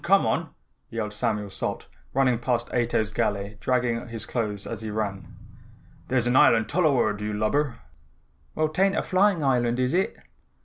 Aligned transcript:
Come 0.03 0.25
on!" 0.25 0.49
yelled 0.89 1.13
Samuel 1.13 1.51
Salt 1.51 1.87
running 2.11 2.39
past 2.39 2.73
Ato's 2.73 3.13
galley 3.13 3.57
dragging 3.59 3.99
on 3.99 4.07
his 4.07 4.25
clothes 4.25 4.65
as 4.65 4.81
he 4.81 4.89
ran. 4.89 5.27
"There's 6.07 6.25
an 6.25 6.35
island 6.35 6.67
tuluward, 6.67 7.21
you 7.21 7.33
lubber." 7.33 7.75
"Well, 8.55 8.69
'tain't 8.69 8.97
a 8.97 9.03
flying 9.03 9.43
island 9.43 9.79
is 9.79 9.93
it?" 9.93 10.17